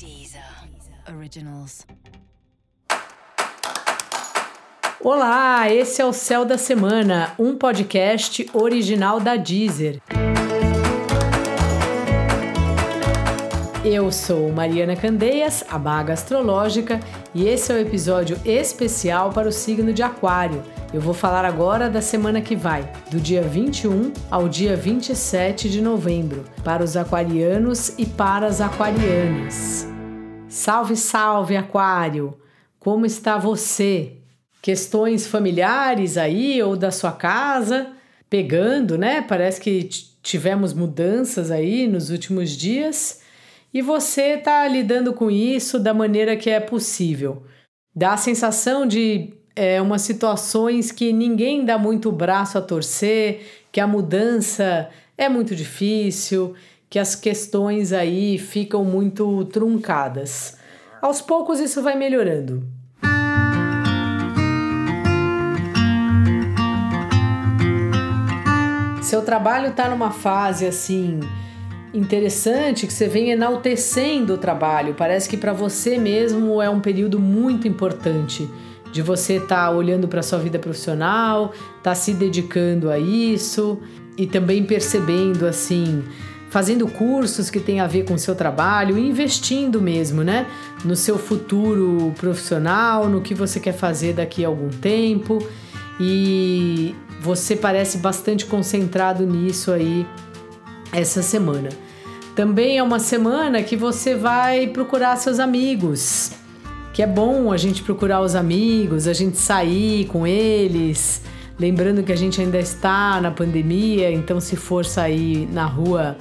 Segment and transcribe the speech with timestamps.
[0.00, 0.40] Deezer
[1.14, 1.86] Originals.
[4.98, 10.00] Olá, esse é o Céu da Semana, um podcast original da Deezer.
[13.84, 16.98] Eu sou Mariana Candeias, a Baga Astrológica,
[17.34, 20.62] e esse é o um episódio especial para o signo de Aquário.
[20.94, 25.82] Eu vou falar agora da semana que vai, do dia 21 ao dia 27 de
[25.82, 29.89] novembro, para os aquarianos e para as aquarianas.
[30.50, 32.36] Salve, salve, Aquário!
[32.80, 34.14] Como está você?
[34.60, 37.92] Questões familiares aí ou da sua casa?
[38.28, 39.22] Pegando, né?
[39.22, 39.84] Parece que
[40.20, 43.20] tivemos mudanças aí nos últimos dias
[43.72, 47.44] e você está lidando com isso da maneira que é possível.
[47.94, 53.78] Dá a sensação de é, umas situações que ninguém dá muito braço a torcer, que
[53.78, 56.56] a mudança é muito difícil,
[56.90, 60.58] que as questões aí ficam muito truncadas.
[61.00, 62.64] Aos poucos isso vai melhorando.
[69.00, 71.20] Seu trabalho está numa fase assim
[71.94, 74.94] interessante que você vem enaltecendo o trabalho.
[74.94, 78.48] Parece que para você mesmo é um período muito importante
[78.92, 83.80] de você estar tá olhando para sua vida profissional, tá se dedicando a isso
[84.16, 86.04] e também percebendo assim,
[86.50, 90.46] fazendo cursos que tem a ver com o seu trabalho, investindo mesmo, né,
[90.84, 95.38] no seu futuro profissional, no que você quer fazer daqui a algum tempo.
[95.98, 100.04] E você parece bastante concentrado nisso aí
[100.92, 101.68] essa semana.
[102.34, 106.32] Também é uma semana que você vai procurar seus amigos,
[106.92, 111.22] que é bom a gente procurar os amigos, a gente sair com eles.
[111.58, 116.16] Lembrando que a gente ainda está na pandemia, então se for sair na rua,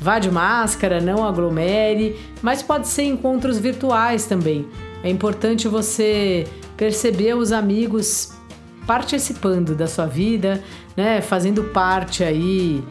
[0.00, 4.66] vá de máscara, não aglomere, mas pode ser encontros virtuais também.
[5.02, 8.32] É importante você perceber os amigos
[8.86, 10.62] participando da sua vida,
[10.96, 12.82] né, fazendo parte aí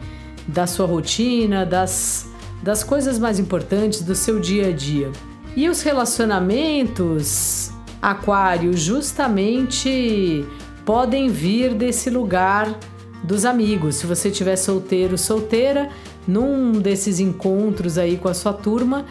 [0.46, 2.30] da sua rotina, das,
[2.62, 5.10] das coisas mais importantes do seu dia a dia.
[5.56, 10.44] E os relacionamentos, Aquário, justamente
[10.86, 12.78] podem vir desse lugar
[13.22, 13.96] dos amigos.
[13.96, 15.90] Se você tiver solteiro, solteira,
[16.26, 19.06] num desses encontros aí com a sua turma,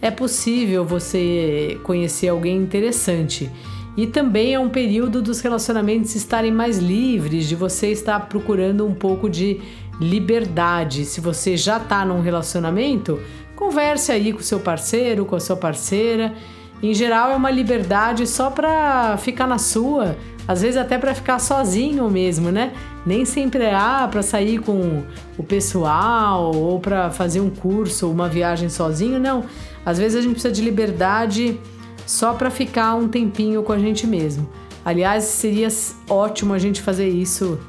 [0.00, 3.50] é possível você conhecer alguém interessante.
[3.96, 8.94] E também é um período dos relacionamentos estarem mais livres, de você estar procurando um
[8.94, 9.60] pouco de
[10.00, 11.04] liberdade.
[11.04, 13.20] Se você já está num relacionamento,
[13.54, 16.34] converse aí com seu parceiro, com a sua parceira.
[16.82, 20.16] Em geral é uma liberdade só para ficar na sua,
[20.48, 22.72] às vezes até para ficar sozinho mesmo, né?
[23.06, 25.04] Nem sempre é ah, para sair com
[25.38, 29.44] o pessoal ou para fazer um curso ou uma viagem sozinho, não.
[29.86, 31.60] Às vezes a gente precisa de liberdade
[32.04, 34.48] só para ficar um tempinho com a gente mesmo.
[34.84, 35.68] Aliás, seria
[36.08, 37.60] ótimo a gente fazer isso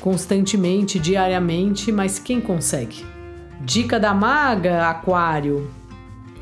[0.00, 3.06] constantemente, diariamente, mas quem consegue?
[3.60, 5.70] Dica da maga, Aquário: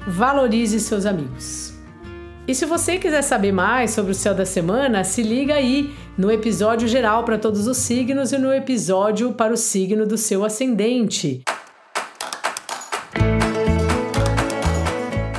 [0.07, 1.74] valorize seus amigos.
[2.47, 6.31] E se você quiser saber mais sobre o céu da semana, se liga aí no
[6.31, 11.43] episódio geral para todos os signos e no episódio para o signo do seu ascendente.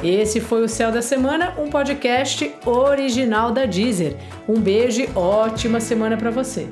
[0.04, 4.16] Esse foi o Céu da Semana, um podcast original da Deezer.
[4.48, 6.68] Um beijo e ótima semana para você.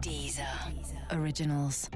[0.00, 0.46] Deezer
[1.12, 1.88] Originals.